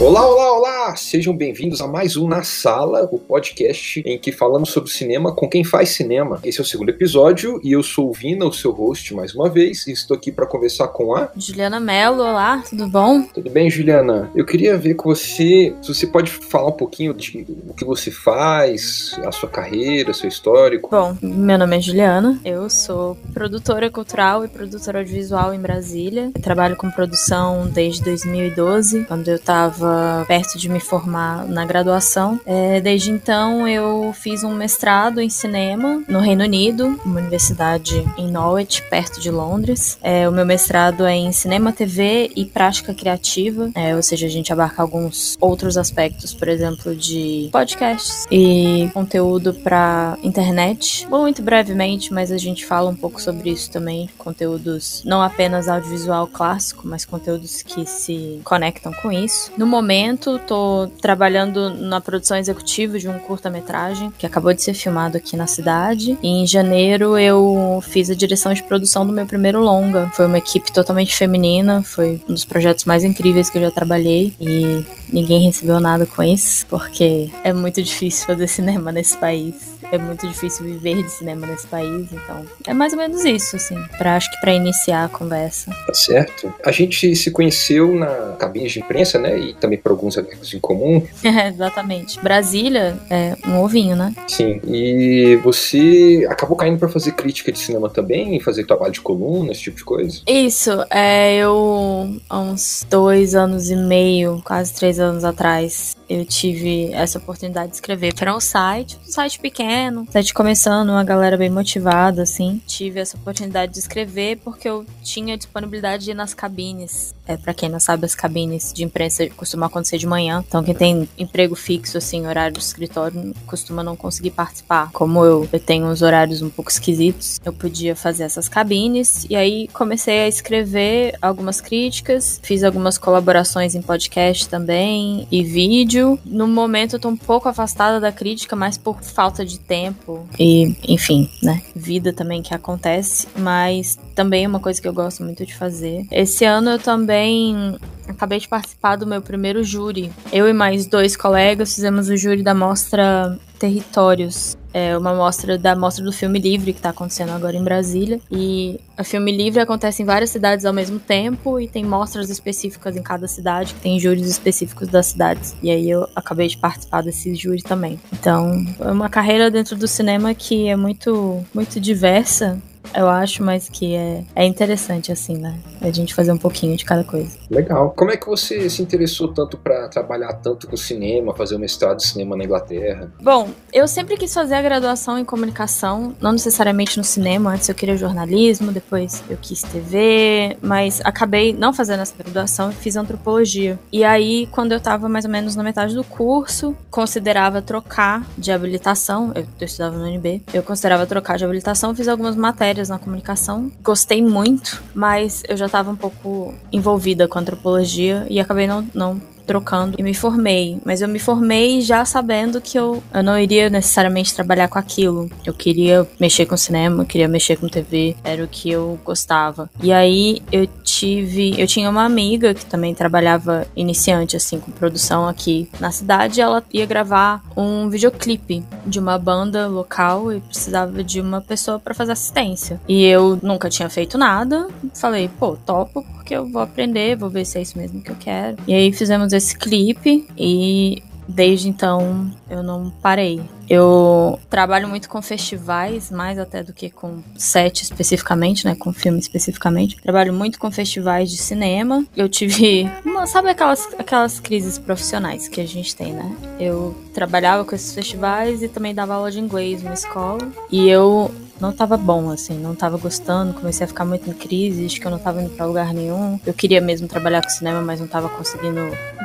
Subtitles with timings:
[0.00, 0.96] Olá, olá, olá!
[0.96, 5.48] Sejam bem-vindos a mais um Na Sala, o podcast em que falamos sobre cinema com
[5.48, 6.38] quem faz cinema.
[6.44, 9.50] Esse é o segundo episódio e eu sou o Vina, o seu host, mais uma
[9.50, 12.22] vez, e estou aqui para conversar com a Juliana Mello.
[12.22, 13.22] Olá, tudo bom?
[13.22, 14.30] Tudo bem, Juliana?
[14.36, 18.12] Eu queria ver com você se você pode falar um pouquinho de o que você
[18.12, 20.90] faz, a sua carreira, seu histórico.
[20.90, 26.30] Bom, meu nome é Juliana, eu sou produtora cultural e produtora audiovisual em Brasília.
[26.32, 29.88] Eu trabalho com produção desde 2012, quando eu estava
[30.26, 32.40] perto de me formar na graduação.
[32.46, 38.30] É, desde então, eu fiz um mestrado em cinema no Reino Unido, uma universidade em
[38.30, 39.98] Norwich, perto de Londres.
[40.02, 44.30] É, o meu mestrado é em cinema, TV e prática criativa, é, ou seja, a
[44.30, 51.06] gente abarca alguns outros aspectos, por exemplo, de podcasts e conteúdo para internet.
[51.08, 56.26] Muito brevemente, mas a gente fala um pouco sobre isso também, conteúdos não apenas audiovisual
[56.26, 59.52] clássico, mas conteúdos que se conectam com isso.
[59.56, 65.16] No momento, estou trabalhando na produção executiva de um curta-metragem que acabou de ser filmado
[65.16, 66.18] aqui na cidade.
[66.22, 70.10] E em janeiro eu fiz a direção de produção do meu primeiro longa.
[70.14, 74.34] Foi uma equipe totalmente feminina, foi um dos projetos mais incríveis que eu já trabalhei
[74.40, 79.98] e ninguém recebeu nada com isso, porque é muito difícil fazer cinema nesse país é
[79.98, 84.16] muito difícil viver de cinema nesse país, então é mais ou menos isso, assim, para
[84.16, 85.70] acho que para iniciar a conversa.
[85.86, 86.52] Tá certo.
[86.64, 90.58] A gente se conheceu na cabine de imprensa, né, e também por alguns amigos em
[90.60, 91.06] comum.
[91.38, 92.18] É, exatamente.
[92.20, 94.12] Brasília é um ovinho, né?
[94.26, 94.60] Sim.
[94.66, 99.62] E você acabou caindo para fazer crítica de cinema também, fazer trabalho de coluna, esse
[99.62, 100.20] tipo de coisa?
[100.26, 100.70] Isso.
[100.90, 107.18] É, eu há uns dois anos e meio, quase três anos atrás, eu tive essa
[107.18, 112.22] oportunidade de escrever para um site, um site pequeno, site começando, uma galera bem motivada,
[112.22, 112.62] assim.
[112.66, 117.14] Tive essa oportunidade de escrever porque eu tinha disponibilidade de ir nas cabines.
[117.26, 120.42] É, para quem não sabe, as cabines de imprensa costumam acontecer de manhã.
[120.48, 124.90] Então, quem tem emprego fixo, assim, horário de escritório, costuma não conseguir participar.
[124.92, 129.26] Como eu, eu tenho uns horários um pouco esquisitos, eu podia fazer essas cabines.
[129.28, 135.97] E aí comecei a escrever algumas críticas, fiz algumas colaborações em podcast também e vídeo
[135.98, 136.18] vídeo.
[136.24, 140.76] No momento eu tô um pouco afastada da crítica, mas por falta de tempo e,
[140.86, 141.62] enfim, né?
[141.74, 146.06] Vida também que acontece, mas também é uma coisa que eu gosto muito de fazer.
[146.10, 147.76] Esse ano eu também
[148.06, 150.10] acabei de participar do meu primeiro júri.
[150.32, 155.74] Eu e mais dois colegas fizemos o júri da mostra Territórios, é uma mostra da
[155.74, 158.20] mostra do filme livre que está acontecendo agora em Brasília.
[158.30, 162.96] E a filme livre acontece em várias cidades ao mesmo tempo e tem mostras específicas
[162.96, 165.56] em cada cidade, que tem júris específicos das cidades.
[165.62, 167.98] E aí eu acabei de participar desse júri também.
[168.12, 172.60] Então, é uma carreira dentro do cinema que é muito muito diversa
[172.94, 175.58] eu acho, mas que é, é interessante, assim, né?
[175.80, 177.36] A gente fazer um pouquinho de cada coisa.
[177.50, 177.92] Legal.
[177.96, 181.98] Como é que você se interessou tanto para trabalhar tanto com cinema, fazer o mestrado
[181.98, 183.12] de cinema na Inglaterra?
[183.20, 187.52] Bom, eu sempre quis fazer a graduação em comunicação, não necessariamente no cinema.
[187.52, 192.74] Antes eu queria jornalismo, depois eu quis TV, mas acabei não fazendo essa graduação e
[192.74, 193.78] fiz antropologia.
[193.92, 198.50] E aí, quando eu tava mais ou menos na metade do curso, considerava trocar de
[198.50, 199.32] habilitação.
[199.34, 203.72] Eu, eu estudava no UNB, eu considerava trocar de habilitação, fiz algumas matérias na comunicação.
[203.82, 209.20] Gostei muito, mas eu já estava um pouco envolvida com antropologia e acabei não, não
[209.48, 210.78] trocando e me formei.
[210.84, 215.30] Mas eu me formei já sabendo que eu, eu não iria necessariamente trabalhar com aquilo.
[215.44, 219.70] Eu queria mexer com cinema, eu queria mexer com TV, era o que eu gostava.
[219.82, 221.58] E aí eu tive.
[221.58, 226.40] Eu tinha uma amiga que também trabalhava iniciante, assim, com produção aqui na cidade.
[226.40, 231.94] ela ia gravar um videoclipe de uma banda local e precisava de uma pessoa para
[231.94, 232.78] fazer assistência.
[232.86, 234.68] E eu nunca tinha feito nada.
[234.94, 238.16] Falei, pô, topo, porque eu vou aprender, vou ver se é isso mesmo que eu
[238.16, 238.58] quero.
[238.66, 243.40] E aí fizemos esse clipe e desde então eu não parei.
[243.66, 248.74] Eu trabalho muito com festivais, mais até do que com set especificamente, né?
[248.74, 249.96] Com filme especificamente.
[250.02, 252.04] Trabalho muito com festivais de cinema.
[252.14, 252.90] Eu tive.
[253.06, 256.36] Uma, sabe aquelas, aquelas crises profissionais que a gente tem, né?
[256.60, 260.46] Eu trabalhava com esses festivais e também dava aula de inglês numa escola.
[260.70, 261.30] E eu
[261.60, 265.06] não tava bom, assim, não tava gostando, comecei a ficar muito em crise, acho que
[265.06, 266.38] eu não tava indo pra lugar nenhum.
[266.46, 268.80] Eu queria mesmo trabalhar com cinema, mas não tava conseguindo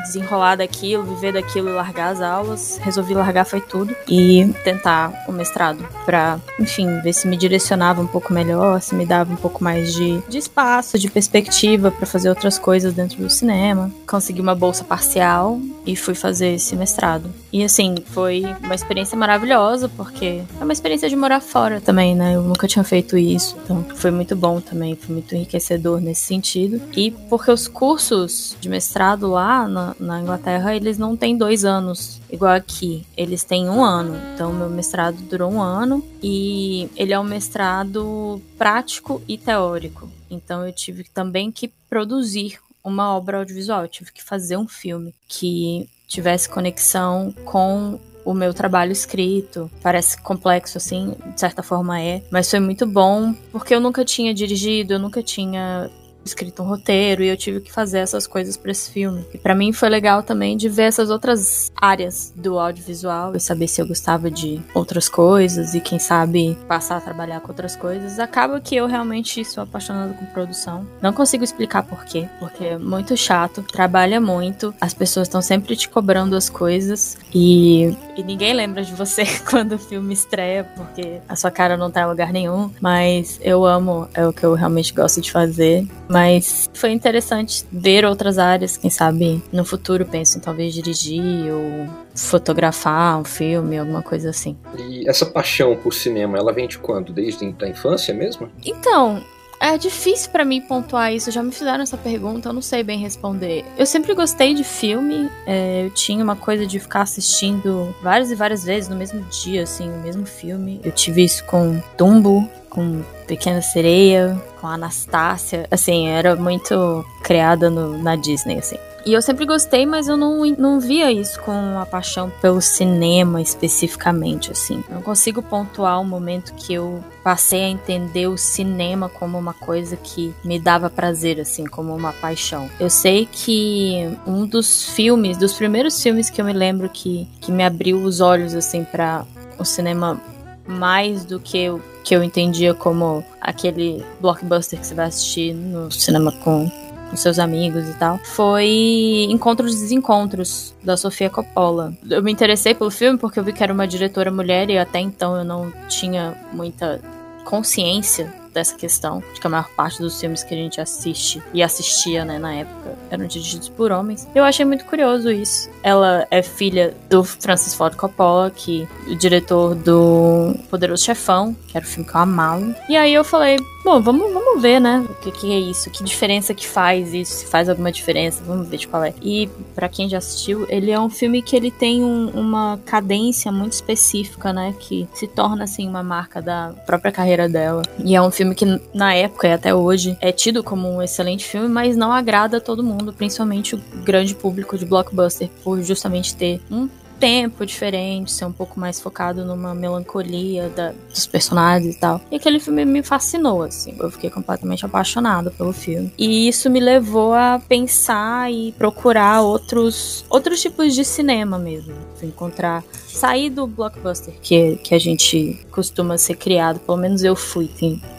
[0.06, 2.78] desenrolar daquilo, viver daquilo e largar as aulas.
[2.82, 8.08] Resolvi largar foi tudo e tentar o mestrado pra, enfim, ver se me direcionava um
[8.08, 12.30] pouco melhor, se me dava um pouco mais de, de espaço, de perspectiva para fazer
[12.30, 13.92] outras coisas dentro do cinema.
[14.08, 17.30] Consegui uma bolsa parcial e fui fazer esse mestrado.
[17.52, 22.23] E assim, foi uma experiência maravilhosa, porque é uma experiência de morar fora também, né?
[22.24, 22.36] Né?
[22.36, 26.82] Eu nunca tinha feito isso, então foi muito bom também, foi muito enriquecedor nesse sentido.
[26.96, 32.22] E porque os cursos de mestrado lá na, na Inglaterra, eles não têm dois anos,
[32.32, 34.18] igual aqui, eles têm um ano.
[34.34, 40.10] Então, meu mestrado durou um ano e ele é um mestrado prático e teórico.
[40.32, 45.14] Então, eu tive também que produzir uma obra audiovisual, eu tive que fazer um filme
[45.28, 49.70] que tivesse conexão com o meu trabalho escrito.
[49.82, 54.34] Parece complexo, assim, de certa forma é, mas foi muito bom porque eu nunca tinha
[54.34, 55.90] dirigido, eu nunca tinha
[56.26, 59.26] escrito um roteiro e eu tive que fazer essas coisas para esse filme.
[59.34, 63.68] E para mim foi legal também de ver essas outras áreas do audiovisual e saber
[63.68, 68.20] se eu gostava de outras coisas e quem sabe passar a trabalhar com outras coisas.
[68.20, 70.86] Acaba que eu realmente sou apaixonada com produção.
[71.02, 75.76] Não consigo explicar por quê, porque é muito chato, trabalha muito, as pessoas estão sempre
[75.76, 81.20] te cobrando as coisas e, e ninguém lembra de você quando o filme estreia, porque
[81.28, 84.54] a sua cara não tá em lugar nenhum, mas eu amo, é o que eu
[84.54, 90.38] realmente gosto de fazer mas foi interessante ver outras áreas, quem sabe no futuro penso
[90.38, 94.56] em talvez dirigir ou fotografar um filme, alguma coisa assim.
[94.78, 97.12] E essa paixão por cinema, ela vem de quando?
[97.12, 98.48] Desde a infância mesmo?
[98.64, 99.24] Então,
[99.64, 101.32] é difícil para mim pontuar isso.
[101.32, 103.64] Já me fizeram essa pergunta, eu não sei bem responder.
[103.78, 105.30] Eu sempre gostei de filme.
[105.46, 109.64] É, eu tinha uma coisa de ficar assistindo várias e várias vezes no mesmo dia,
[109.64, 110.82] assim, o mesmo filme.
[110.84, 115.66] Eu tive isso com Dumbo, com Pequena Sereia, com Anastácia.
[115.72, 118.78] Assim, era muito criada no, na Disney, assim.
[119.06, 123.42] E eu sempre gostei, mas eu não, não via isso com a paixão pelo cinema
[123.42, 124.82] especificamente, assim.
[124.90, 129.98] Não consigo pontuar o momento que eu passei a entender o cinema como uma coisa
[129.98, 132.70] que me dava prazer, assim, como uma paixão.
[132.80, 137.52] Eu sei que um dos filmes, dos primeiros filmes que eu me lembro que, que
[137.52, 139.26] me abriu os olhos, assim, para
[139.60, 140.20] o cinema
[140.66, 145.92] mais do que eu, que eu entendia como aquele blockbuster que você vai assistir no
[145.92, 146.72] cinema com,
[147.14, 151.94] com seus amigos e tal, foi Encontros e Desencontros, da Sofia Coppola.
[152.10, 155.00] Eu me interessei pelo filme porque eu vi que era uma diretora mulher e até
[155.00, 157.00] então eu não tinha muita
[157.46, 161.64] consciência dessa questão, de que a maior parte dos filmes que a gente assiste e
[161.64, 164.28] assistia, né, na época, eram dirigidos por homens.
[164.34, 165.70] Eu achei muito curioso isso.
[165.82, 171.86] Ela é filha do Francis Ford Coppola, que o diretor do Poderoso Chefão, que era
[171.86, 172.76] o filme que eu amava.
[172.88, 176.04] E aí eu falei, bom, vamos, vamos ver, né, o que, que é isso, que
[176.04, 179.14] diferença que faz isso, se faz alguma diferença, vamos ver de qual é.
[179.22, 183.52] E para quem já assistiu, ele é um filme que ele tem um, uma cadência
[183.52, 187.82] muito específica, né, que se torna assim uma marca da própria carreira dela.
[188.04, 191.46] E é um filme que na época e até hoje é tido como um excelente
[191.46, 196.62] filme, mas não agrada todo mundo, principalmente o grande público de blockbuster, por justamente ter
[196.72, 196.88] um
[197.20, 202.22] tempo diferente, ser um pouco mais focado numa melancolia da, dos personagens e tal.
[202.32, 203.96] E aquele filme me fascinou, assim.
[204.00, 206.12] Eu fiquei completamente apaixonada pelo filme.
[206.18, 211.94] E isso me levou a pensar e procurar outros, outros tipos de cinema mesmo.
[212.22, 212.84] Encontrar
[213.14, 217.70] sair do blockbuster que, que a gente costuma ser criado, pelo menos eu fui,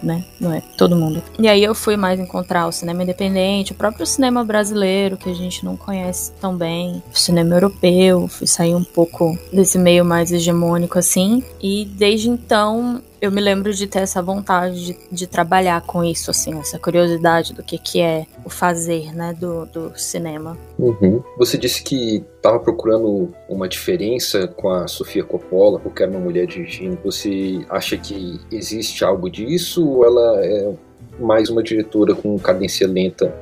[0.02, 0.24] né?
[0.40, 1.22] Não é todo mundo.
[1.38, 5.34] E aí eu fui mais encontrar o cinema independente, o próprio cinema brasileiro, que a
[5.34, 10.30] gente não conhece tão bem, o cinema europeu, fui sair um pouco desse meio mais
[10.32, 11.42] hegemônico assim.
[11.60, 16.30] E desde então eu me lembro de ter essa vontade de, de, trabalhar com isso,
[16.30, 20.58] assim, essa curiosidade do que, que é o fazer, né, do, do cinema.
[20.78, 21.22] Uhum.
[21.38, 26.46] Você disse que estava procurando uma diferença com a Sofia Coppola, porque era uma mulher
[26.46, 26.98] dirigindo.
[27.02, 30.74] Você acha que existe algo disso ou ela é
[31.18, 33.34] mais uma diretora com cadência lenta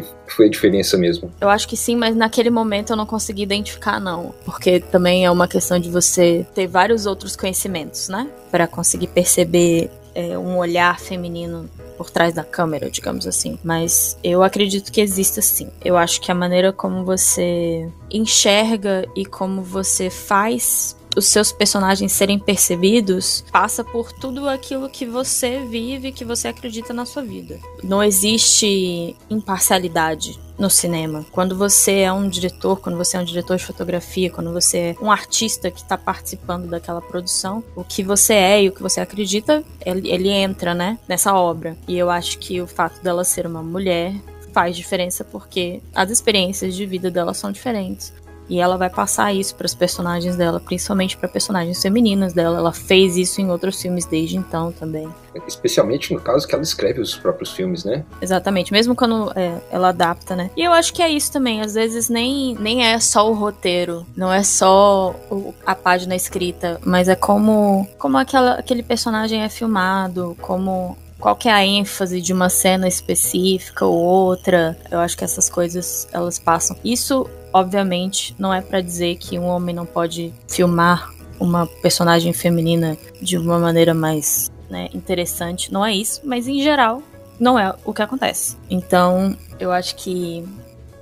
[0.00, 1.30] que foi a diferença mesmo?
[1.40, 4.34] Eu acho que sim, mas naquele momento eu não consegui identificar, não.
[4.44, 8.28] Porque também é uma questão de você ter vários outros conhecimentos, né?
[8.50, 13.58] Para conseguir perceber é, um olhar feminino por trás da câmera, digamos assim.
[13.62, 15.68] Mas eu acredito que exista sim.
[15.84, 22.12] Eu acho que a maneira como você enxerga e como você faz os seus personagens
[22.12, 27.58] serem percebidos passa por tudo aquilo que você vive, que você acredita na sua vida.
[27.82, 31.24] Não existe imparcialidade no cinema.
[31.32, 34.96] Quando você é um diretor, quando você é um diretor de fotografia, quando você é
[35.00, 39.00] um artista que está participando daquela produção, o que você é e o que você
[39.00, 41.76] acredita, ele, ele entra, né, nessa obra.
[41.88, 44.14] E eu acho que o fato dela ser uma mulher
[44.52, 48.12] faz diferença porque as experiências de vida dela são diferentes
[48.48, 52.58] E ela vai passar isso para os personagens dela, principalmente para personagens femininas dela.
[52.58, 55.08] Ela fez isso em outros filmes desde então também.
[55.46, 58.04] Especialmente no caso que ela escreve os próprios filmes, né?
[58.20, 60.50] Exatamente, mesmo quando é, ela adapta, né?
[60.56, 61.60] E eu acho que é isso também.
[61.60, 66.80] Às vezes nem, nem é só o roteiro, não é só o, a página escrita,
[66.84, 72.20] mas é como, como aquela, aquele personagem é filmado, como qual que é a ênfase
[72.20, 74.76] de uma cena específica ou outra.
[74.90, 76.76] Eu acho que essas coisas elas passam.
[76.84, 82.98] Isso, obviamente, não é para dizer que um homem não pode filmar uma personagem feminina
[83.22, 85.72] de uma maneira mais né, interessante.
[85.72, 87.02] Não é isso, mas em geral
[87.40, 88.58] não é o que acontece.
[88.68, 90.46] Então, eu acho que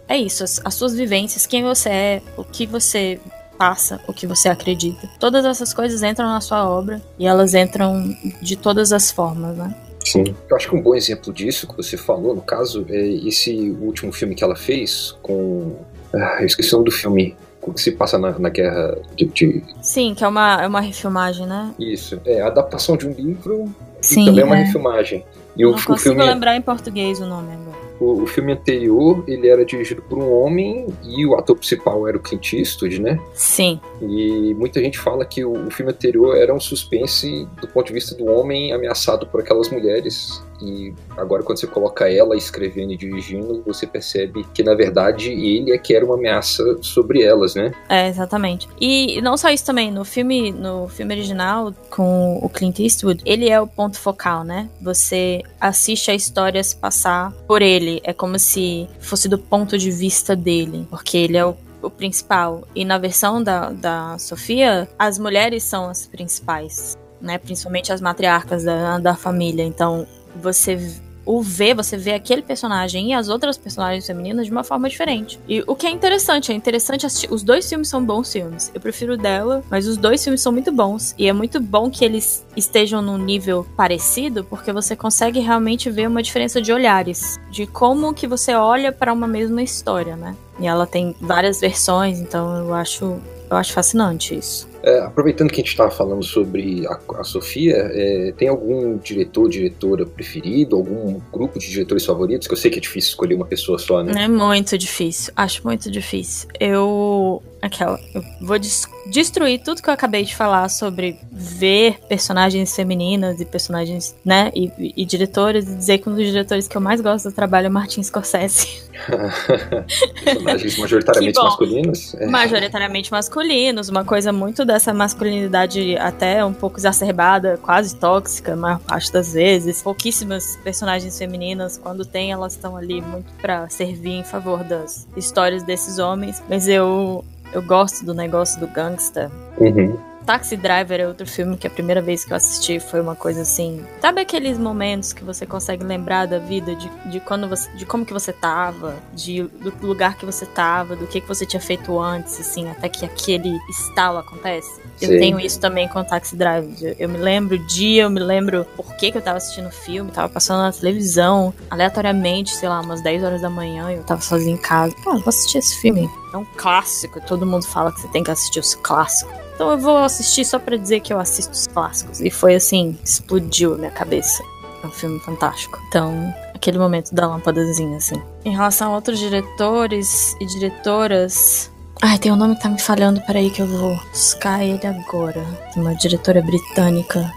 [0.07, 0.45] é isso.
[0.45, 3.19] As, as suas vivências, quem você é, o que você
[3.59, 5.11] passa, o que você acredita.
[5.19, 9.75] Todas essas coisas entram na sua obra e elas entram de todas as formas, né?
[10.05, 10.35] Sim.
[10.49, 14.13] Eu acho que um bom exemplo disso que você falou, no caso, é esse último
[14.13, 15.77] filme que ela fez com.
[16.15, 17.37] Ah, eu esqueci o nome do filme
[17.71, 21.47] que se passa na, na guerra de, de, Sim, que é uma, é uma refilmagem,
[21.47, 21.73] né?
[21.79, 22.21] Isso.
[22.25, 24.65] É a adaptação de um livro Sim, e também é uma é.
[24.65, 25.25] refilmagem.
[25.57, 27.82] E Não o, o consigo filme, lembrar em português o nome agora.
[28.03, 32.17] O, o filme anterior, ele era dirigido por um homem e o ator principal era
[32.17, 33.19] o Clint Eastwood, né?
[33.33, 37.87] Sim, E muita gente fala que o, o filme anterior era um suspense do ponto
[37.87, 40.43] de vista do homem ameaçado por aquelas mulheres.
[40.63, 45.73] E agora, quando você coloca ela escrevendo e dirigindo, você percebe que, na verdade, ele
[45.73, 47.73] é que era uma ameaça sobre elas, né?
[47.89, 48.69] é, exatamente.
[48.81, 53.49] E não só isso também, no filme, no filme original, com o Clint Eastwood, ele
[53.49, 54.69] é o ponto focal, né?
[54.81, 58.01] Você assiste a história se passar por ele.
[58.05, 60.87] É como se fosse do ponto de vista dele.
[60.91, 62.63] Porque ele é o o principal.
[62.75, 67.39] E na versão da, da Sofia, as mulheres são as principais, né?
[67.39, 69.65] Principalmente as matriarcas da, da família.
[69.65, 70.79] Então, você
[71.25, 75.39] o vê, você vê aquele personagem e as outras personagens femininas de uma forma diferente.
[75.49, 77.33] E o que é interessante, é interessante assistir.
[77.33, 78.71] Os dois filmes são bons filmes.
[78.75, 81.15] Eu prefiro o dela, mas os dois filmes são muito bons.
[81.17, 86.09] E é muito bom que eles estejam num nível parecido, porque você consegue realmente ver
[86.09, 87.39] uma diferença de olhares.
[87.51, 90.35] De como que você olha para uma mesma história, né?
[90.59, 93.19] E ela tem várias versões, então eu acho,
[93.51, 94.72] eu acho fascinante isso.
[94.83, 99.49] É, aproveitando que a gente estava falando sobre a, a Sofia, é, tem algum diretor,
[99.49, 100.77] diretora preferido?
[100.77, 102.47] Algum grupo de diretores favoritos?
[102.49, 104.25] Que eu sei que é difícil escolher uma pessoa só, né?
[104.25, 105.33] É muito difícil.
[105.37, 106.49] Acho muito difícil.
[106.59, 107.43] Eu.
[107.61, 108.01] Aquela.
[108.13, 113.45] Eu vou des- destruir tudo que eu acabei de falar sobre ver personagens femininas e
[113.45, 114.51] personagens, né?
[114.53, 117.67] E, e, diretores, e dizer que um dos diretores que eu mais gosto do trabalho
[117.67, 118.83] é Martin Scorsese.
[120.25, 121.45] Personagens majoritariamente Que bom.
[121.45, 122.15] masculinos.
[122.17, 122.27] É.
[122.27, 128.81] Majoritariamente masculinos, uma coisa muito dessa masculinidade até um pouco exacerbada, quase tóxica, a maior
[128.81, 129.83] parte das vezes.
[129.83, 135.63] Pouquíssimas personagens femininas, quando tem, elas estão ali muito pra servir em favor das histórias
[135.63, 136.43] desses homens.
[136.49, 139.31] Mas eu, eu gosto do negócio do gangsta.
[139.59, 140.12] Uhum.
[140.25, 143.43] Taxi Driver é outro filme que a primeira vez que eu assisti foi uma coisa
[143.43, 143.85] assim.
[144.01, 147.71] Sabe aqueles momentos que você consegue lembrar da vida, de, de quando você.
[147.73, 151.45] de como que você tava, de, do lugar que você tava, do que, que você
[151.45, 154.81] tinha feito antes, assim, até que aquele estalo acontece?
[155.01, 155.19] Eu Sim.
[155.19, 156.97] tenho isso também com Taxi Driver.
[156.99, 159.73] Eu, me lembro o dia, eu me lembro por que, que eu tava assistindo o
[159.73, 164.05] filme, tava passando na televisão, aleatoriamente, sei lá, umas 10 horas da manhã, e eu
[164.05, 164.95] tava sozinha em casa.
[165.07, 166.09] Ah, vou assistir esse filme.
[166.33, 169.42] É um clássico, todo mundo fala que você tem que assistir os clássicos.
[169.55, 172.21] Então eu vou assistir só pra dizer que eu assisto os clássicos.
[172.21, 174.43] E foi assim, explodiu a minha cabeça.
[174.83, 175.79] É um filme fantástico.
[175.89, 178.21] Então, aquele momento da lâmpadazinha, assim.
[178.45, 181.71] Em relação a outros diretores e diretoras.
[182.01, 185.45] Ai, tem um nome que tá me falhando, peraí que eu vou buscar ele agora.
[185.77, 187.33] Uma diretora britânica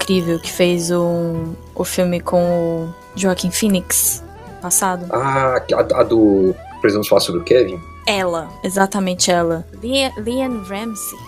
[0.00, 4.22] incrível que fez um, o filme com o Joaquin Phoenix
[4.60, 5.06] passado.
[5.10, 6.54] Ah, a, a do.
[6.80, 7.80] Precisamos falar sobre o Kevin?
[8.06, 9.66] Ela, exatamente ela.
[9.82, 11.18] Leanne Ramsey.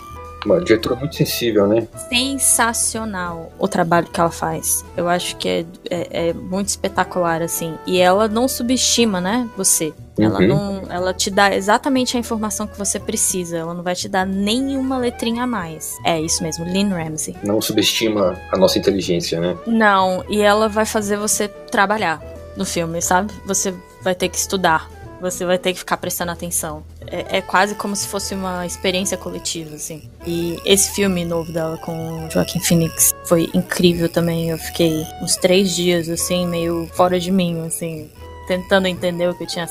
[0.45, 1.87] Uma diretora muito sensível, né?
[2.09, 4.83] sensacional o trabalho que ela faz.
[4.95, 7.75] Eu acho que é, é- é muito espetacular, assim.
[7.85, 9.93] E ela não subestima, né, você.
[10.19, 10.47] Ela Uhum.
[10.47, 10.81] não.
[10.91, 13.57] Ela te dá exatamente a informação que você precisa.
[13.57, 15.97] Ela não vai te dar nenhuma letrinha a mais.
[16.05, 17.35] É isso mesmo, Lynn Ramsey.
[17.43, 19.57] Não subestima a nossa inteligência, né?
[19.65, 22.21] Não, e ela vai fazer você trabalhar
[22.55, 23.33] no filme, sabe?
[23.45, 23.73] Você
[24.03, 24.87] vai ter que estudar.
[25.23, 26.83] Você vai ter que ficar prestando atenção.
[27.07, 30.09] É, é quase como se fosse uma experiência coletiva, assim.
[30.27, 34.49] E esse filme novo dela com o Joaquin Phoenix foi incrível também.
[34.49, 38.11] Eu fiquei uns três dias, assim, meio fora de mim, assim,
[38.49, 39.65] tentando entender o que eu tinha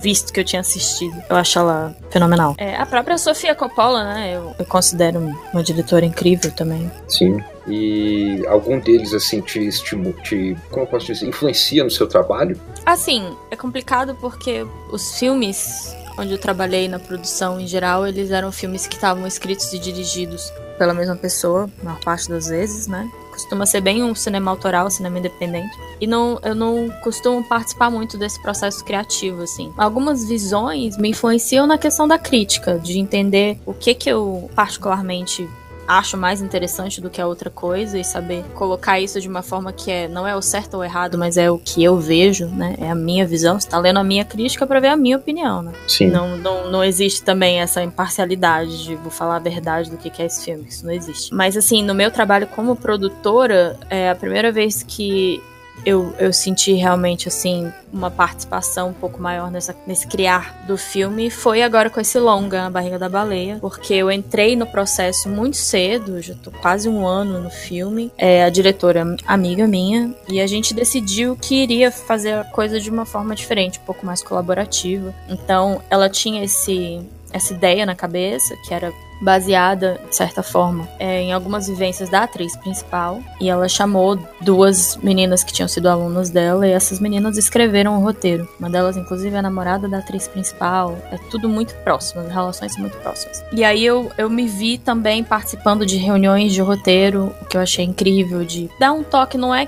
[0.00, 1.22] visto, que eu tinha assistido.
[1.28, 2.54] Eu acho ela fenomenal.
[2.56, 4.34] É, a própria Sofia Coppola, né?
[4.34, 5.20] Eu, eu considero
[5.52, 6.90] uma diretora incrível também.
[7.08, 7.44] Sim.
[7.66, 12.60] E algum deles, assim, te estimula, te, como eu posso dizer, influencia no seu trabalho?
[12.84, 18.52] Assim, é complicado porque os filmes onde eu trabalhei na produção em geral, eles eram
[18.52, 23.10] filmes que estavam escritos e dirigidos pela mesma pessoa, na maior parte das vezes, né?
[23.30, 25.76] Costuma ser bem um cinema autoral, cinema independente.
[26.00, 29.72] E não, eu não costumo participar muito desse processo criativo, assim.
[29.76, 35.48] Algumas visões me influenciam na questão da crítica, de entender o que que eu particularmente
[35.86, 39.72] acho mais interessante do que a outra coisa e saber colocar isso de uma forma
[39.72, 42.76] que é não é o certo ou errado, mas é o que eu vejo, né?
[42.78, 43.58] É a minha visão.
[43.58, 45.72] Você tá lendo a minha crítica para ver a minha opinião, né?
[45.86, 46.08] Sim.
[46.08, 50.26] Não, não, não existe também essa imparcialidade de vou falar a verdade do que é
[50.26, 50.66] esse filme.
[50.68, 51.34] Isso não existe.
[51.34, 55.42] Mas assim, no meu trabalho como produtora, é a primeira vez que
[55.84, 61.30] eu, eu senti realmente, assim, uma participação um pouco maior nessa, nesse criar do filme
[61.30, 65.56] foi agora com esse longa, A Barriga da Baleia, porque eu entrei no processo muito
[65.56, 70.46] cedo, já tô quase um ano no filme, é a diretora amiga minha, e a
[70.46, 75.14] gente decidiu que iria fazer a coisa de uma forma diferente, um pouco mais colaborativa.
[75.28, 77.00] Então, ela tinha esse
[77.34, 78.92] essa ideia na cabeça, que era
[79.24, 83.20] baseada, de certa forma, é, em algumas vivências da atriz principal.
[83.40, 88.04] E ela chamou duas meninas que tinham sido alunas dela, e essas meninas escreveram o
[88.04, 88.46] roteiro.
[88.60, 90.96] Uma delas, inclusive, é a namorada da atriz principal.
[91.10, 93.42] É tudo muito próximo, as relações muito próximas.
[93.50, 97.60] E aí eu, eu me vi também participando de reuniões de roteiro, o que eu
[97.60, 99.66] achei incrível, de dar um toque, não é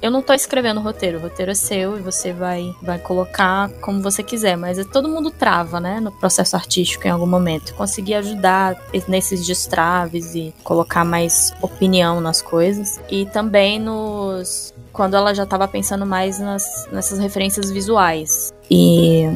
[0.00, 3.68] eu não tô escrevendo o roteiro, o roteiro é seu e você vai, vai colocar
[3.80, 7.74] como você quiser, mas é, todo mundo trava, né, no processo artístico em algum momento.
[7.74, 8.76] Conseguir ajudar
[9.08, 13.00] nesses destraves e colocar mais opinião nas coisas.
[13.10, 14.72] E também nos.
[14.92, 18.52] Quando ela já tava pensando mais nas, nessas referências visuais.
[18.70, 19.28] E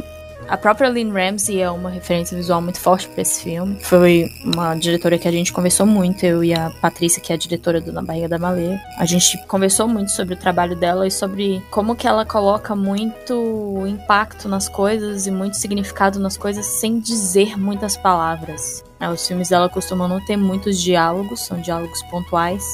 [0.49, 3.79] a própria Lynn Ramsey é uma referência visual muito forte para esse filme.
[3.83, 7.39] Foi uma diretora que a gente conversou muito, eu e a Patrícia, que é a
[7.39, 8.81] diretora do Na Barriga da Baleia.
[8.99, 13.85] A gente conversou muito sobre o trabalho dela e sobre como que ela coloca muito
[13.87, 18.85] impacto nas coisas e muito significado nas coisas sem dizer muitas palavras.
[19.13, 22.65] Os filmes dela costumam não ter muitos diálogos, são diálogos pontuais.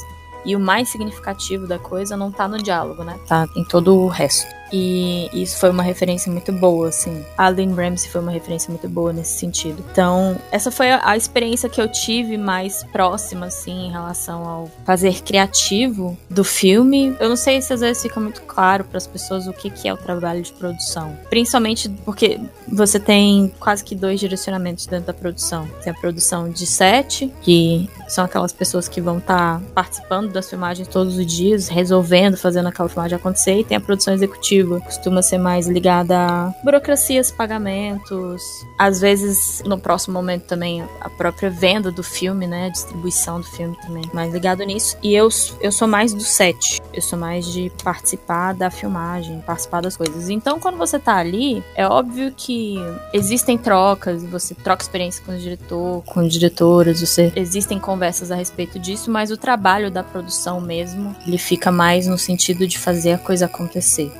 [0.44, 3.18] E o mais significativo da coisa não tá no diálogo, né?
[3.26, 4.46] Tá em todo o resto.
[4.76, 7.24] E isso foi uma referência muito boa, assim.
[7.38, 9.84] A Lynn Ramsey foi uma referência muito boa nesse sentido.
[9.92, 15.22] Então, essa foi a experiência que eu tive mais próxima, assim, em relação ao fazer
[15.22, 17.16] criativo do filme.
[17.20, 19.86] Eu não sei se às vezes fica muito claro para as pessoas o que, que
[19.86, 21.16] é o trabalho de produção.
[21.30, 25.68] Principalmente porque você tem quase que dois direcionamentos dentro da produção.
[25.84, 30.48] Tem a produção de set, que são aquelas pessoas que vão estar tá participando das
[30.48, 35.22] filmagens todos os dias, resolvendo, fazendo aquela filmagem acontecer, e tem a produção executiva costuma
[35.22, 38.42] ser mais ligada a burocracias, pagamentos,
[38.78, 43.46] às vezes no próximo momento também a própria venda do filme, né, a distribuição do
[43.46, 44.96] filme também, mais ligado nisso.
[45.02, 45.28] E eu,
[45.60, 50.28] eu sou mais do set, eu sou mais de participar da filmagem, participar das coisas.
[50.28, 52.76] Então, quando você tá ali, é óbvio que
[53.12, 58.78] existem trocas, você troca experiência com o diretor, com diretoras, você existem conversas a respeito
[58.78, 63.18] disso, mas o trabalho da produção mesmo, ele fica mais no sentido de fazer a
[63.18, 64.12] coisa acontecer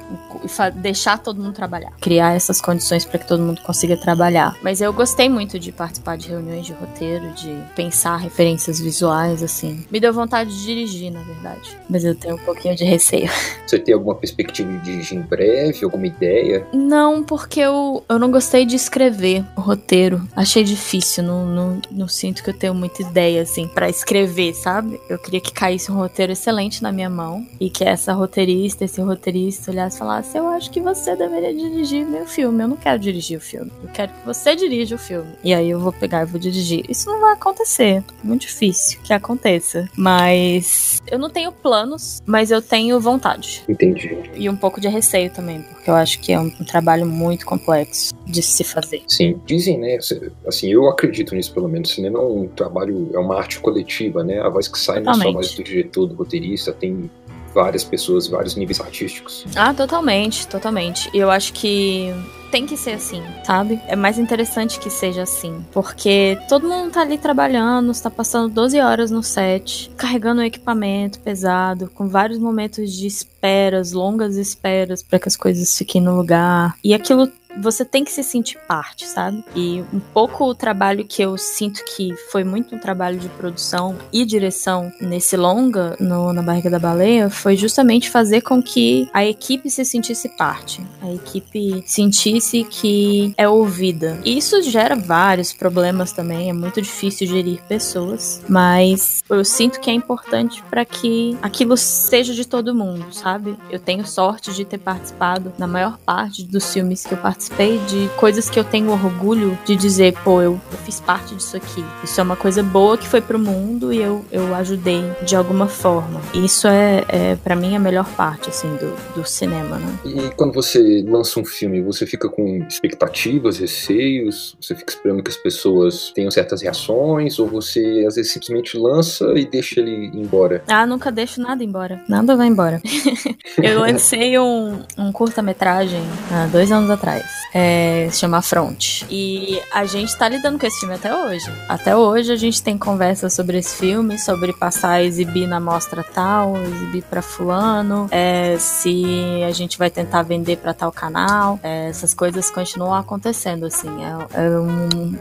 [0.75, 1.93] deixar todo mundo trabalhar.
[2.01, 4.57] Criar essas condições para que todo mundo consiga trabalhar.
[4.63, 9.85] Mas eu gostei muito de participar de reuniões de roteiro, de pensar referências visuais, assim.
[9.91, 11.77] Me deu vontade de dirigir, na verdade.
[11.89, 13.31] Mas eu tenho um pouquinho de receio.
[13.67, 15.85] Você tem alguma perspectiva de dirigir em breve?
[15.85, 16.67] Alguma ideia?
[16.73, 20.27] Não, porque eu, eu não gostei de escrever o roteiro.
[20.37, 21.25] Achei difícil.
[21.25, 25.01] Não, não, não sinto que eu tenho muita ideia, assim, para escrever, sabe?
[25.09, 29.01] Eu queria que caísse um roteiro excelente na minha mão e que essa roteirista, esse
[29.01, 32.63] roteirista olhasse e falasse falasse: Eu acho que você deveria dirigir meu filme.
[32.63, 33.71] Eu não quero dirigir o filme.
[33.83, 35.33] Eu quero que você dirija o filme.
[35.43, 36.85] E aí eu vou pegar e vou dirigir.
[36.89, 38.03] Isso não vai acontecer.
[38.23, 39.89] É muito difícil que aconteça.
[39.97, 43.63] Mas eu não tenho planos, mas eu tenho vontade.
[43.69, 44.17] Entendi.
[44.35, 47.45] E um pouco de receio também, porque eu acho que é um, um trabalho muito
[47.45, 49.03] complexo de se fazer.
[49.07, 49.99] Sim, dizem, né?
[50.47, 51.91] Assim, eu acredito nisso pelo menos.
[51.91, 54.41] O cinema é um trabalho, é uma arte coletiva, né?
[54.41, 55.25] A voz que sai Totalmente.
[55.25, 57.11] não é só a voz do diretor, do roteirista, tem
[57.55, 59.47] várias pessoas, vários níveis artísticos.
[59.55, 61.09] Ah, totalmente, totalmente.
[61.15, 62.13] Eu acho que
[62.51, 63.81] tem que ser assim, sabe?
[63.89, 65.65] É mais interessante que seja assim.
[65.73, 71.19] Porque todo mundo tá ali trabalhando, está passando 12 horas no set, carregando um equipamento
[71.19, 76.77] pesado, com vários momentos de esperas, longas esperas para que as coisas fiquem no lugar.
[76.85, 77.29] E aquilo
[77.61, 79.45] você tem que se sentir parte, sabe?
[79.55, 83.97] E um pouco o trabalho que eu sinto que foi muito um trabalho de produção
[84.13, 89.25] e direção nesse longa, no, na Barriga da Baleia, foi justamente fazer com que a
[89.25, 94.19] equipe se sentisse parte, a equipe sentisse que é ouvida.
[94.25, 99.91] E isso gera vários problemas também, é muito difícil gerir pessoas, mas eu sinto que
[99.91, 103.57] é importante para que aquilo seja de todo mundo, sabe?
[103.71, 107.79] Eu tenho sorte de ter participado na maior parte dos filmes que eu participei participei
[107.87, 111.85] de coisas que eu tenho orgulho de dizer, pô, eu, eu fiz parte disso aqui.
[112.03, 115.67] Isso é uma coisa boa que foi pro mundo e eu, eu ajudei de alguma
[115.67, 116.21] forma.
[116.33, 119.99] Isso é, é para mim, a melhor parte, assim, do, do cinema, né?
[120.05, 124.57] E quando você lança um filme, você fica com expectativas, receios?
[124.61, 127.39] Você fica esperando que as pessoas tenham certas reações?
[127.39, 130.63] Ou você, às vezes, simplesmente lança e deixa ele embora?
[130.69, 132.03] Ah, nunca deixo nada embora.
[132.09, 132.81] Nada vai embora.
[133.63, 137.34] eu lancei um, um curta-metragem há dois anos atrás.
[137.53, 139.05] É, se chama Front.
[139.09, 141.47] E a gente tá lidando com esse filme até hoje.
[141.69, 146.03] Até hoje a gente tem conversas sobre esse filme, sobre passar a exibir na mostra
[146.03, 149.05] tal, exibir para fulano, é, se
[149.47, 151.61] a gente vai tentar vender para tal canal.
[151.63, 153.91] É, essas coisas continuam acontecendo, assim.
[154.05, 155.17] É, é um.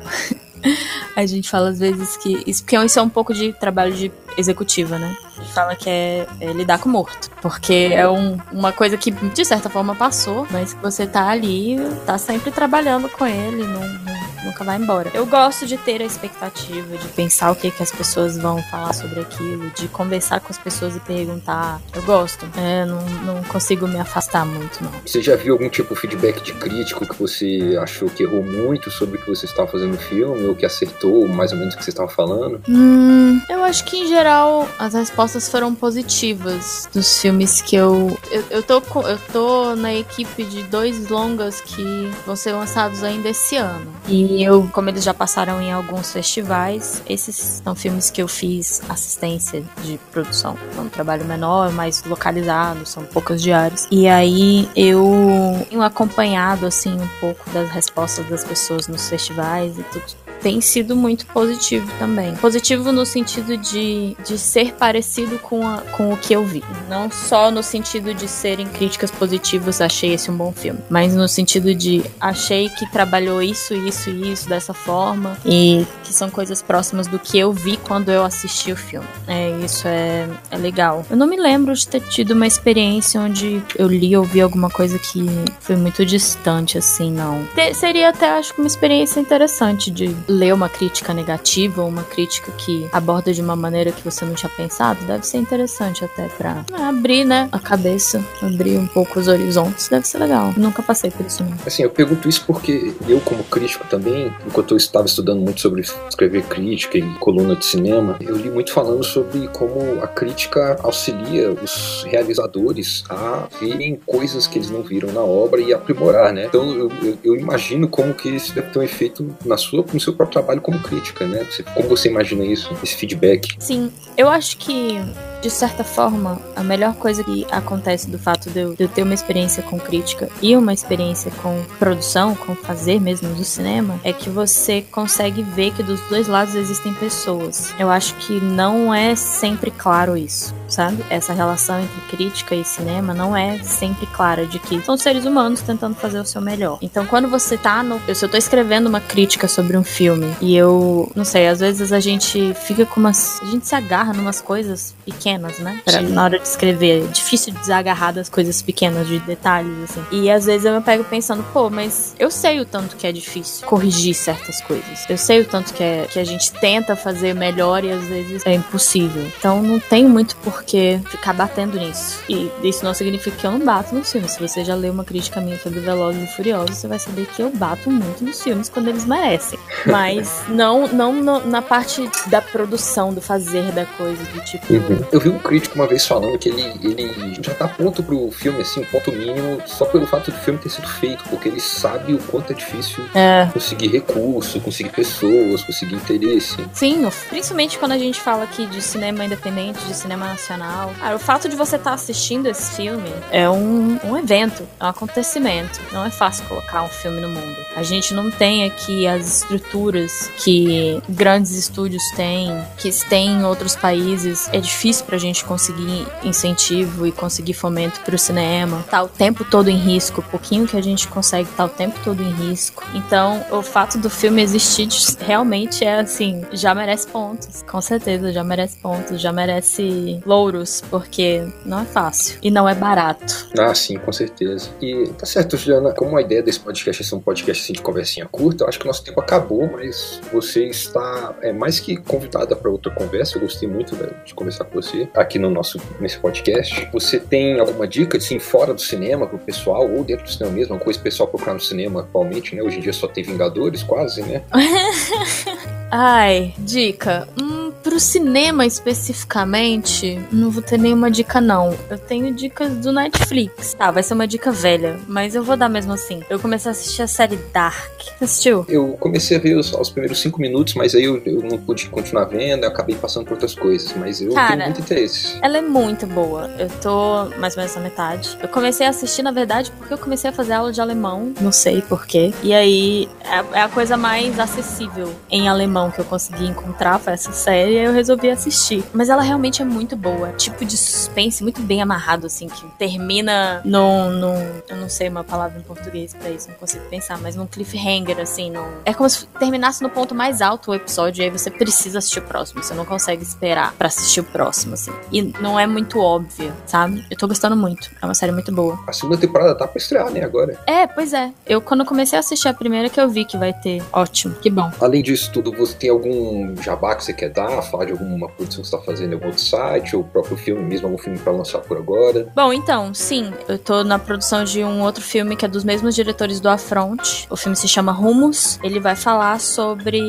[1.15, 2.43] a gente fala às vezes que.
[2.47, 5.15] Isso, porque isso é um pouco de trabalho de executiva, né?
[5.53, 7.29] Fala que é, é lidar com o morto.
[7.41, 11.77] Porque é um, uma coisa que, de certa forma, passou, mas que você tá ali,
[12.05, 14.12] tá sempre trabalhando com ele, não, não
[14.43, 15.09] nunca vai embora.
[15.13, 18.93] Eu gosto de ter a expectativa, de pensar o que, que as pessoas vão falar
[18.93, 21.81] sobre aquilo, de conversar com as pessoas e perguntar.
[21.93, 22.47] Eu gosto.
[22.57, 24.91] É, não, não consigo me afastar muito, não.
[25.05, 28.89] Você já viu algum tipo de feedback de crítico que você achou que errou muito
[28.91, 31.77] sobre o que você estava fazendo no filme, ou que acertou mais ou menos o
[31.77, 32.61] que você estava falando?
[32.67, 38.17] Hum, eu acho que em geral as respostas foram positivas dos filmes que eu.
[38.31, 43.29] Eu, eu, tô, eu tô na equipe de dois longas que vão ser lançados ainda
[43.29, 43.91] esse ano.
[44.07, 48.27] E e eu, como eles já passaram em alguns festivais, esses são filmes que eu
[48.27, 50.57] fiz assistência de produção.
[50.75, 53.87] É um trabalho menor, mais localizado, são poucos diários.
[53.91, 59.83] E aí eu tenho acompanhado assim um pouco das respostas das pessoas nos festivais e
[59.83, 62.35] tudo tem sido muito positivo também.
[62.35, 66.61] Positivo no sentido de, de ser parecido com, a, com o que eu vi.
[66.89, 71.27] Não só no sentido de serem críticas positivas, achei esse um bom filme, mas no
[71.27, 76.61] sentido de achei que trabalhou isso, isso e isso dessa forma e que são coisas
[76.61, 79.07] próximas do que eu vi quando eu assisti o filme.
[79.27, 81.05] É, isso é, é legal.
[81.09, 84.69] Eu não me lembro de ter tido uma experiência onde eu li ou vi alguma
[84.69, 85.25] coisa que
[85.61, 87.47] foi muito distante, assim, não.
[87.73, 92.87] seria até, acho que, uma experiência interessante de ler uma crítica negativa, uma crítica que
[92.91, 97.23] aborda de uma maneira que você não tinha pensado, deve ser interessante até pra abrir,
[97.23, 100.53] né, a cabeça, abrir um pouco os horizontes, deve ser legal.
[100.57, 101.53] Nunca passei por isso, não.
[101.65, 105.81] Assim, eu pergunto isso porque eu, como crítico também, enquanto eu estava estudando muito sobre
[105.81, 111.51] escrever crítica e coluna de cinema, eu li muito falando sobre como a crítica auxilia
[111.51, 116.45] os realizadores a verem coisas que eles não viram na obra e aprimorar, né?
[116.45, 119.99] Então eu, eu, eu imagino como que isso deve ter um efeito na sua, no
[119.99, 121.45] seu próprio trabalho como crítica, né?
[121.73, 123.55] Como você imagina isso, esse feedback?
[123.59, 124.99] Sim, eu acho que
[125.43, 129.03] de certa forma, a melhor coisa que acontece do fato de eu, de eu, ter
[129.03, 134.13] uma experiência com crítica e uma experiência com produção, com fazer mesmo do cinema, é
[134.13, 137.73] que você consegue ver que dos dois lados existem pessoas.
[137.77, 141.03] Eu acho que não é sempre claro isso, sabe?
[141.09, 145.61] Essa relação entre crítica e cinema não é sempre clara de que são seres humanos
[145.61, 146.77] tentando fazer o seu melhor.
[146.81, 147.99] Então, quando você tá no.
[148.15, 151.11] Se eu tô escrevendo uma crítica sobre um filme e eu.
[151.13, 153.41] Não sei, às vezes a gente fica com umas.
[153.41, 155.81] A gente se agarra numas coisas pequenas pequenas, né?
[155.83, 157.03] Pra, na hora de escrever.
[157.03, 160.03] É difícil desagarrar das coisas pequenas, de detalhes, assim.
[160.11, 163.11] E às vezes eu me pego pensando, pô, mas eu sei o tanto que é
[163.11, 165.09] difícil corrigir certas coisas.
[165.09, 168.45] Eu sei o tanto que, é, que a gente tenta fazer melhor e às vezes
[168.45, 169.25] é impossível.
[169.37, 172.19] Então não tem muito por que ficar batendo nisso.
[172.29, 174.31] E isso não significa que eu não bato nos filmes.
[174.31, 177.41] Se você já leu uma crítica minha sobre Velozes e Furiosos, você vai saber que
[177.41, 179.59] eu bato muito nos filmes quando eles merecem.
[179.85, 184.73] Mas não, não no, na parte da produção, do fazer da coisa, do tipo.
[184.73, 185.05] Uhum.
[185.11, 188.61] Eu vi um crítico uma vez falando que ele, ele já tá pronto pro filme,
[188.61, 192.13] assim, um ponto mínimo, só pelo fato do filme ter sido feito, porque ele sabe
[192.13, 193.47] o quanto é difícil é.
[193.53, 196.57] conseguir recurso, conseguir pessoas, conseguir interesse.
[196.73, 200.93] Sim, principalmente quando a gente fala aqui de cinema independente, de cinema nacional.
[200.99, 204.83] Cara, o fato de você estar tá assistindo esse filme é um, um evento, é
[204.83, 205.79] um acontecimento.
[205.93, 207.55] Não é fácil colocar um filme no mundo.
[207.75, 213.75] A gente não tem aqui as estruturas que grandes estúdios têm, que têm em outros
[213.75, 214.49] países.
[214.51, 218.83] É difícil pra gente conseguir incentivo e conseguir fomento pro cinema.
[218.89, 221.99] Tá o tempo todo em risco, o pouquinho que a gente consegue tá o tempo
[222.03, 222.83] todo em risco.
[222.95, 224.87] Então, o fato do filme existir
[225.19, 227.61] realmente é assim, já merece pontos.
[227.61, 232.73] Com certeza, já merece pontos, já merece louros, porque não é fácil e não é
[232.73, 233.49] barato.
[233.55, 234.71] Ah, sim, com certeza.
[234.81, 237.83] E tá certo, Juliana, como a ideia desse podcast é ser um podcast assim, de
[237.83, 242.55] conversinha curta, eu acho que nosso tempo acabou, mas você está é, mais que convidada
[242.55, 243.37] para outra conversa.
[243.37, 243.95] Eu gostei muito
[244.25, 246.87] de conversar com você aqui no nosso nesse podcast.
[246.91, 250.75] Você tem alguma dica, assim, fora do cinema pro pessoal, ou dentro do cinema mesmo,
[250.75, 252.61] uma coisa pessoal procurar no cinema atualmente, né?
[252.61, 254.43] Hoje em dia só tem Vingadores, quase, né?
[255.91, 257.27] Ai, dica.
[257.39, 257.52] Hum,
[257.93, 261.77] pro cinema especificamente, não vou ter nenhuma dica, não.
[261.91, 263.75] Eu tenho dicas do Netflix.
[263.75, 266.23] Tá, vai ser uma dica velha, mas eu vou dar mesmo assim.
[266.27, 267.91] Eu comecei a assistir a série Dark.
[268.17, 268.65] Você assistiu?
[268.67, 271.87] Eu comecei a ver os, os primeiros cinco minutos, mas aí eu, eu, não pude
[271.89, 275.37] continuar vendo, eu acabei passando por outras coisas, mas eu Cara, tenho muito interesse.
[275.39, 276.49] Ela é muito boa.
[276.57, 278.35] Eu tô mais ou menos na metade.
[278.41, 281.51] Eu comecei a assistir, na verdade, porque eu comecei a fazer aula de alemão, não
[281.51, 282.33] sei porquê.
[282.41, 287.13] E aí é, é a coisa mais acessível em alemão que eu consegui encontrar, foi
[287.13, 288.83] essa série, eu resolvi assistir.
[288.93, 290.31] Mas ela realmente é muito boa.
[290.33, 294.11] Tipo de suspense muito bem amarrado, assim, que termina num.
[294.11, 297.45] num eu não sei uma palavra em português para isso, não consigo pensar, mas num
[297.45, 301.29] cliffhanger, assim, num, é como se terminasse no ponto mais alto o episódio, e aí
[301.29, 302.63] você precisa assistir o próximo.
[302.63, 304.91] Você não consegue esperar para assistir o próximo, assim.
[305.11, 307.05] E não é muito óbvio, sabe?
[307.09, 307.91] Eu tô gostando muito.
[308.01, 308.79] É uma série muito boa.
[308.87, 310.57] A segunda temporada tá pra estrear, né, agora?
[310.65, 311.31] É, pois é.
[311.45, 313.83] Eu, quando comecei a assistir a primeira, que eu vi que vai ter.
[313.91, 314.71] Ótimo, que bom.
[314.79, 317.61] Além disso tudo, você tem algum jabá que você quer dar?
[317.73, 319.95] Falar de alguma produção que você tá fazendo em algum outro site?
[319.95, 322.27] Ou o próprio filme mesmo, algum filme pra lançar por agora?
[322.35, 323.33] Bom, então, sim.
[323.47, 327.25] Eu tô na produção de um outro filme que é dos mesmos diretores do Afront.
[327.31, 328.59] O filme se chama Rumos.
[328.61, 329.99] Ele vai falar sobre.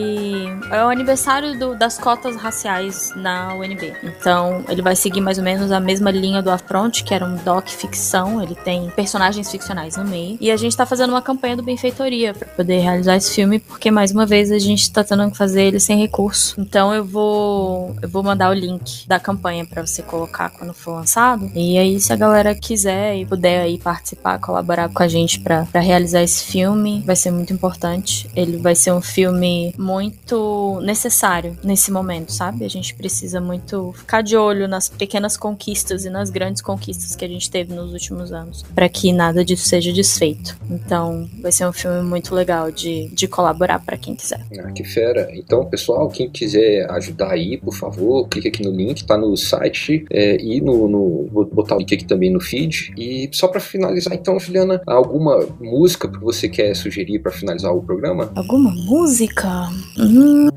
[0.70, 3.94] É o aniversário do, das cotas raciais na UNB.
[4.03, 7.37] Então, ele vai seguir mais ou menos a mesma linha do Afront, que era um
[7.37, 8.42] doc ficção.
[8.42, 10.37] Ele tem personagens ficcionais no meio.
[10.38, 13.90] E a gente tá fazendo uma campanha do Benfeitoria para poder realizar esse filme, porque
[13.90, 16.61] mais uma vez a gente tá tendo que fazer ele sem recurso.
[16.61, 17.54] Então eu vou
[18.03, 21.51] eu vou mandar o link da campanha para você colocar quando for lançado.
[21.55, 25.64] E aí se a galera quiser e puder aí participar, colaborar com a gente para
[25.81, 28.29] realizar esse filme, vai ser muito importante.
[28.35, 32.64] Ele vai ser um filme muito necessário nesse momento, sabe?
[32.64, 37.25] A gente precisa muito ficar de olho nas pequenas conquistas e nas grandes conquistas que
[37.25, 40.57] a gente teve nos últimos anos, para que nada disso seja desfeito.
[40.71, 44.45] Então, vai ser um filme muito legal de, de colaborar para quem quiser.
[44.59, 45.29] Ah, que fera.
[45.33, 50.04] Então, pessoal, quem quiser ajudar aí, por favor, clique aqui no link, tá no site
[50.11, 52.92] é, e no, no, Vou botar o link aqui também no feed.
[52.96, 57.83] E só para finalizar, então, Juliana, alguma música que você quer sugerir para finalizar o
[57.83, 58.30] programa?
[58.35, 59.68] Alguma música?
[59.98, 60.48] Hum,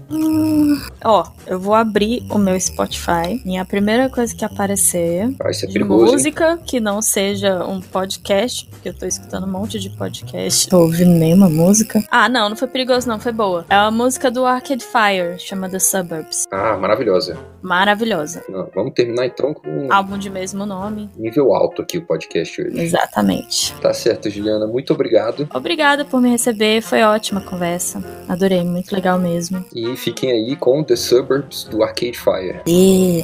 [1.04, 5.68] ó, eu vou abrir o meu Spotify e a primeira coisa que aparecer Vai ser
[5.68, 6.60] de perigoso, música hein?
[6.66, 11.12] que não seja um podcast, porque eu tô escutando um monte de podcast, tô ouvindo
[11.12, 12.04] nenhuma música.
[12.10, 13.66] Ah, não, não foi perigoso não, foi boa.
[13.70, 16.46] É uma música do Arcade Fire, chama The Suburbs.
[16.52, 17.38] Ah, maravilhosa.
[17.62, 18.44] Maravilhosa.
[18.50, 21.10] Não, vamos terminar então com um álbum de mesmo nome.
[21.18, 22.80] Nível alto aqui o podcast hoje.
[22.80, 23.74] Exatamente.
[23.82, 25.48] Tá certo, Juliana, muito obrigado.
[25.54, 28.04] Obrigada por me receber, foi ótima a conversa.
[28.28, 29.64] Adorei, muito legal mesmo.
[29.74, 32.62] E fiquem aí com The Suburbs do Arcade Fire.
[32.68, 33.24] E...